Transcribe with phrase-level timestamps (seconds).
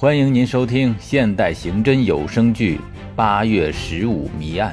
[0.00, 2.76] 欢迎您收听现代刑侦有声剧
[3.16, 4.72] 《八月十五谜案》，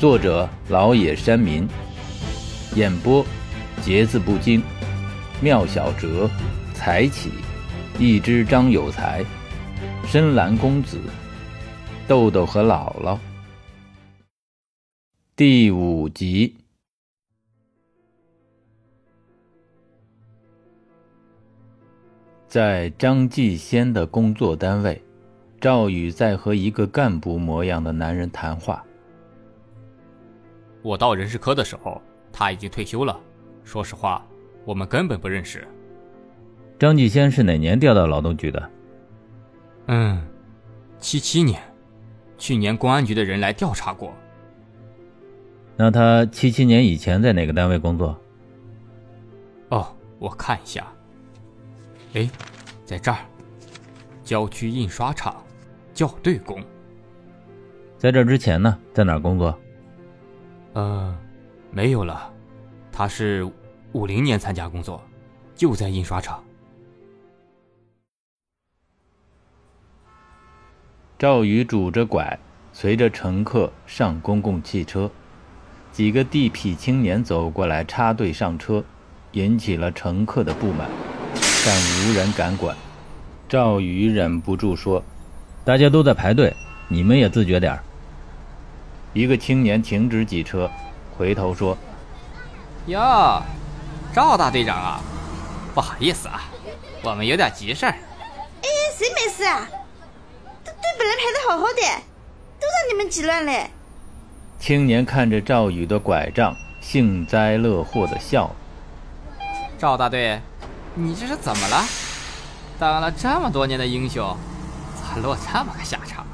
[0.00, 1.66] 作者老野山民，
[2.76, 3.26] 演播
[3.82, 4.62] 节字不惊，
[5.40, 6.30] 妙小哲，
[6.72, 7.32] 才起，
[7.98, 9.24] 一只张有才，
[10.06, 11.00] 深蓝公子，
[12.06, 13.18] 豆豆和姥姥，
[15.34, 16.59] 第五集。
[22.50, 25.00] 在张继先的工作单位，
[25.60, 28.84] 赵宇在和一个干部模样的男人谈话。
[30.82, 33.16] 我到人事科的时候，他已经退休了。
[33.62, 34.26] 说实话，
[34.64, 35.64] 我们根本不认识。
[36.76, 38.70] 张继先是哪年调到劳动局的？
[39.86, 40.20] 嗯，
[40.98, 41.62] 七七年，
[42.36, 44.12] 去年公安局的人来调查过。
[45.76, 48.20] 那他七七年以前在哪个单位工作？
[49.68, 49.86] 哦，
[50.18, 50.84] 我看一下。
[52.14, 52.28] 哎，
[52.84, 53.18] 在这儿，
[54.24, 55.44] 郊区印刷厂
[55.94, 56.60] 校对工。
[57.96, 59.56] 在这之前呢，在哪儿工作？
[60.72, 61.16] 呃，
[61.70, 62.32] 没有了。
[62.90, 63.48] 他是
[63.92, 65.00] 五零年参加工作，
[65.54, 66.42] 就在印刷厂。
[71.16, 72.36] 赵宇拄着拐，
[72.72, 75.08] 随着乘客上公共汽车。
[75.92, 78.82] 几个地痞青年走过来插队上车，
[79.32, 80.88] 引起了乘客的不满。
[81.62, 82.74] 但无人敢管，
[83.46, 85.02] 赵宇忍不住说
[85.62, 86.56] ：“大家都在排队，
[86.88, 87.84] 你们也自觉点儿
[89.12, 90.70] 一个青年停止挤车，
[91.18, 91.76] 回头说
[92.86, 93.42] ：“哟，
[94.14, 95.00] 赵大队长啊，
[95.74, 96.44] 不好意思啊，
[97.02, 97.92] 我们有点急事儿。
[98.62, 99.68] ”“哎，谁没事啊？
[100.64, 101.82] 队本来排的好好的，
[102.58, 103.68] 都让你们挤乱了。”
[104.58, 108.50] 青年看着赵宇的拐杖，幸灾乐祸的笑
[109.76, 110.40] ：“赵大队。”
[110.94, 111.84] 你这是怎么了？
[112.78, 114.36] 当了这么多年的英雄，
[114.96, 116.26] 咋落这么个下场？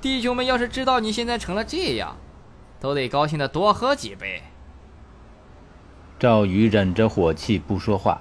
[0.00, 2.16] 弟兄们要是知道你现在成了这样，
[2.80, 4.42] 都得高兴的多喝几杯。
[6.18, 8.20] 赵宇忍着火气不说话。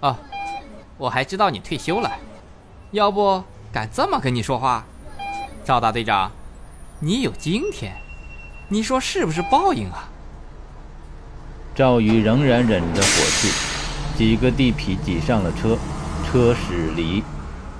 [0.00, 0.16] 哦，
[0.96, 2.10] 我还知道你退休了，
[2.92, 3.42] 要不
[3.72, 4.84] 敢这么跟你说话？
[5.64, 6.30] 赵大队长，
[7.00, 7.94] 你有今天，
[8.68, 10.08] 你说是不是报应啊？
[11.74, 13.67] 赵宇仍然忍着火气。
[14.18, 15.78] 几个地痞挤上了车，
[16.26, 17.22] 车驶离，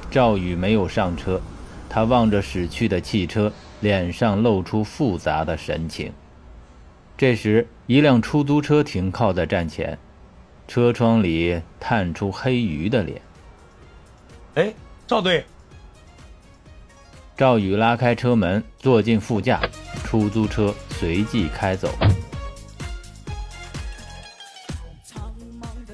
[0.09, 1.41] 赵宇没有上车，
[1.89, 6.13] 他望着驶去的汽车，脸上露出复杂的神情。
[7.17, 9.99] 这时，一辆出租车停靠在站前，
[10.69, 13.21] 车窗里探出黑鱼的脸。
[14.55, 14.73] 哎，
[15.09, 15.45] 赵队！
[17.37, 19.61] 赵宇拉开车门，坐进副驾，
[20.05, 21.93] 出租车随即开走。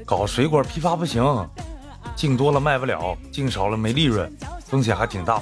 [0.04, 1.48] 搞水果批发不行，
[2.14, 4.30] 进多了卖不了，进少了没利润，
[4.66, 5.40] 风险还挺大。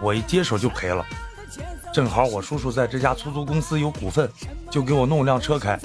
[0.00, 1.04] 我一接手就赔了。
[1.92, 4.30] 正好我叔叔在这家出租公司有股份，
[4.70, 5.78] 就给我弄辆车开。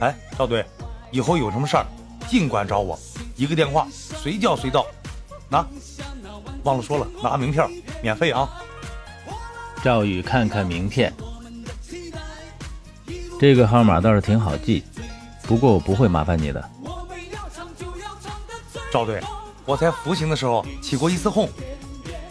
[0.00, 0.64] 哎，赵队，
[1.10, 1.84] 以后有什么事儿
[2.26, 2.98] 尽管找我，
[3.36, 4.86] 一个电话随叫随到。
[5.50, 5.66] 拿，
[6.62, 7.68] 忘了说了，拿名片
[8.02, 8.48] 免费啊。
[9.82, 11.12] 赵宇看看名片，
[13.38, 14.82] 这个号码倒是挺好记，
[15.42, 16.70] 不过我不会麻烦你的。
[18.94, 19.20] 赵队，
[19.66, 21.48] 我在服刑的时候起过一次哄，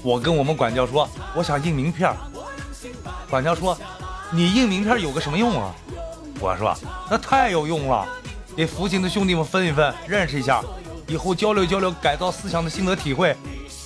[0.02, 2.10] 我跟我们管教说，我想印名片
[3.30, 3.78] 管教说，
[4.32, 5.76] 你印名片有个什么用啊？
[6.40, 6.74] 我说
[7.12, 8.08] 那太有用了，
[8.56, 10.64] 给服刑的兄弟们分一分，认识一下，
[11.06, 13.36] 以后交流交流改造思想的心得体会，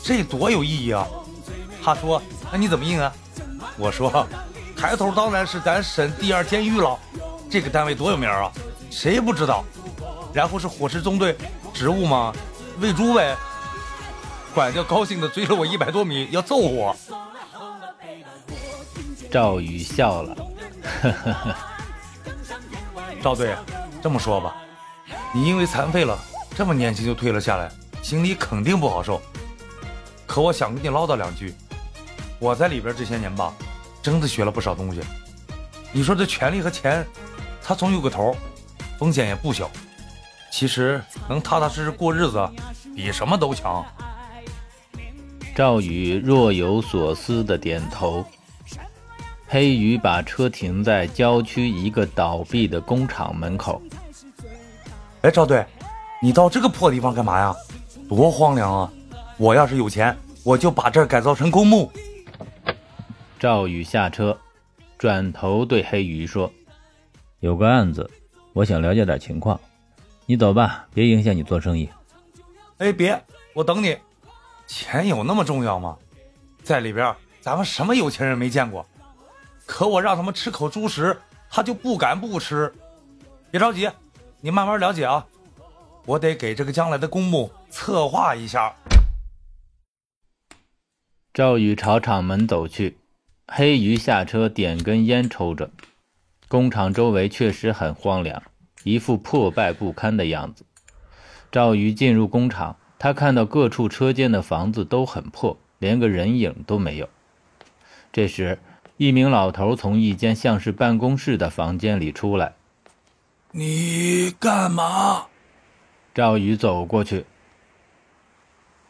[0.03, 1.07] 这多有意义啊！
[1.83, 2.21] 他说
[2.51, 3.11] 那你怎么印啊？
[3.75, 4.27] 我说
[4.75, 6.95] 抬头当然是咱省第二监狱了，
[7.49, 8.51] 这个单位多有名啊，
[8.91, 9.65] 谁不知道？
[10.31, 11.35] 然后是伙食中队，
[11.73, 12.31] 职务吗？
[12.79, 13.35] 喂猪呗，
[14.53, 16.95] 管教高兴的追了我一百多米，要揍我。
[19.31, 20.35] 赵宇笑了，
[21.01, 21.55] 呵呵呵。
[23.21, 23.55] 赵队，
[24.01, 24.55] 这么说吧，
[25.33, 26.17] 你因为残废了，
[26.55, 27.71] 这么年轻就退了下来，
[28.03, 29.19] 心里肯定不好受。
[30.27, 31.55] 可我想跟你唠叨两句，
[32.39, 33.51] 我在里边这些年吧，
[34.03, 35.01] 真的学了不少东西。
[35.91, 37.05] 你说这权力和钱，
[37.63, 38.35] 它总有个头，
[38.99, 39.69] 风险也不小。
[40.51, 42.47] 其实能踏踏实实过日子，
[42.95, 43.85] 比什么都强。
[45.55, 48.25] 赵宇若有所思的点头。
[49.49, 53.81] 黑鱼把车停在郊区一个倒闭的工厂门口。
[55.21, 55.65] 哎，赵队，
[56.21, 57.55] 你到这个破地方干嘛呀？
[58.09, 58.91] 多荒凉啊！
[59.37, 61.89] 我要是有钱，我就把这儿改造成公墓。
[63.39, 64.37] 赵宇下车，
[64.97, 66.51] 转头对黑鱼说
[67.39, 68.09] ：“有个案子，
[68.51, 69.57] 我想了解点情况。”
[70.29, 71.89] 你走吧，别影响你做生意。
[72.79, 73.97] 哎，别，我等你。
[74.67, 75.97] 钱有那么重要吗？
[76.63, 78.85] 在里边，咱们什么有钱人没见过？
[79.65, 81.17] 可我让他们吃口猪食，
[81.49, 82.69] 他就不敢不吃。
[83.49, 83.89] 别着急，
[84.41, 85.25] 你慢慢了解啊。
[86.05, 88.75] 我得给这个将来的公墓策划一下。
[91.33, 92.97] 赵宇朝厂门走去，
[93.47, 95.71] 黑鱼下车点根烟抽着。
[96.49, 98.43] 工厂周围确实很荒凉，
[98.87, 100.65] 一副破败不堪的样子。
[101.51, 107.09] 赵宇进入工厂，他看到各处车间的房子都很破，连个人影都没有。
[108.11, 108.59] 这时，
[108.97, 112.53] 一名老头从一间像是办公室的房间里出来。
[113.51, 115.27] 你干嘛？
[116.13, 117.25] 赵宇走过去。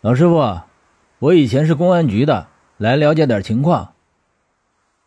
[0.01, 0.61] 老师傅，
[1.19, 2.47] 我以前是公安局的，
[2.77, 3.93] 来了解点情况。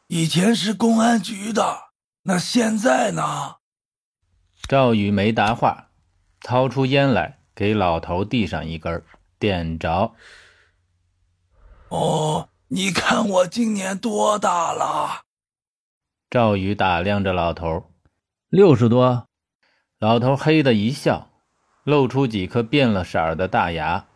[0.08, 1.90] 以前是公安局的，
[2.24, 3.59] 那现在呢？
[4.68, 5.88] 赵宇没答话，
[6.40, 9.02] 掏出烟来，给老头递上一根，
[9.38, 10.12] 点着。
[11.88, 15.22] 哦，你看我今年多大了？
[16.30, 17.90] 赵宇打量着老头，
[18.48, 19.26] 六十多。
[19.98, 21.30] 老头嘿的一笑，
[21.82, 24.06] 露出几颗变了色儿的大牙。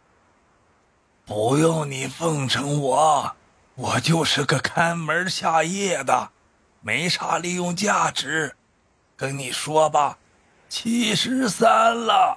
[1.27, 3.37] 不用你奉承我，
[3.75, 6.31] 我就是个看门下业的，
[6.81, 8.55] 没啥利用价值。
[9.17, 10.19] 跟你说吧，
[10.77, 12.37] 七十三了，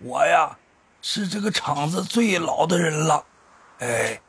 [0.00, 0.58] 我呀
[1.00, 3.24] 是这个厂子最老的人了。
[3.78, 4.20] 哎，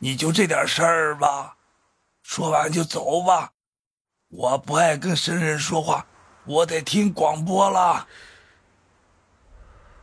[0.00, 1.56] 你就这点事儿吧，
[2.22, 3.52] 说完就走吧。
[4.28, 6.04] 我不爱跟生人说话。
[6.44, 8.06] 我得听广播了，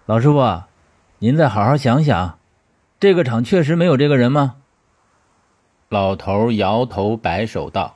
[0.07, 0.63] 老师傅，
[1.19, 2.39] 您再好好想想，
[3.00, 4.56] 这个厂确实没有这个人吗？
[5.89, 7.95] 老头摇头摆手道：“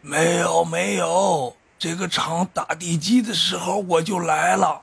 [0.00, 1.54] 没有，没有。
[1.78, 4.82] 这个厂打地基的时候我就来了，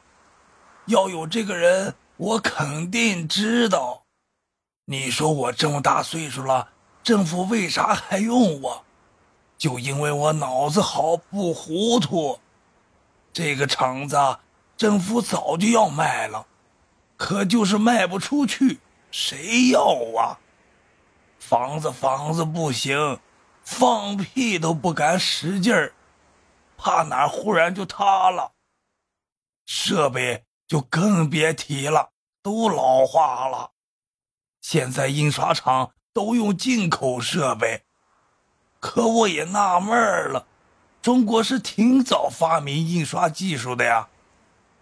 [0.85, 4.03] 要有这个人，我肯定知道。
[4.85, 6.69] 你说我这么大岁数了，
[7.03, 8.85] 政府为啥还用我？
[9.57, 12.39] 就因为我脑子好，不糊涂。”
[13.33, 14.15] 这个厂子
[14.77, 16.45] 政府早就要卖了，
[17.17, 18.79] 可就是卖不出去，
[19.11, 19.81] 谁要
[20.17, 20.39] 啊？
[21.39, 23.19] 房子房子不行，
[23.63, 25.91] 放屁都不敢使劲儿，
[26.77, 28.53] 怕哪忽然就塌了。
[29.65, 32.11] 设备就更别提了，
[32.41, 33.71] 都老化了。
[34.61, 37.83] 现在印刷厂都用进口设备，
[38.79, 39.97] 可我也纳闷
[40.31, 40.47] 了。
[41.01, 44.07] 中国是挺早发明印刷技术的呀，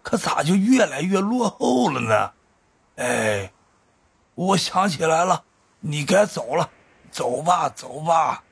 [0.02, 2.32] 可咋就越来越落后了呢？
[2.96, 3.52] 哎，
[4.34, 5.44] 我想起来了，
[5.80, 6.70] 你该走了，
[7.10, 8.42] 走吧，走吧。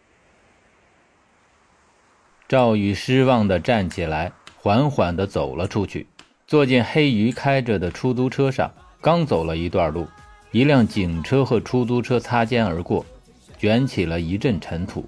[2.52, 6.06] 赵宇失望的站起来，缓缓的走了出去，
[6.46, 8.70] 坐进黑鱼开着的出租车上。
[9.00, 10.06] 刚走了一段路，
[10.50, 13.06] 一辆警车和出租车擦肩而过，
[13.56, 15.06] 卷起了一阵尘土。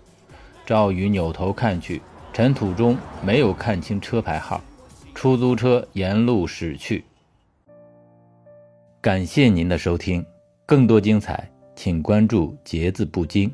[0.64, 2.00] 赵宇扭头看去。
[2.32, 4.58] 尘土中没有看清车牌号，
[5.14, 7.04] 出租车沿路驶去。
[9.02, 10.24] 感谢您的收听，
[10.64, 11.46] 更多精彩，
[11.76, 13.52] 请关注“节字不惊”。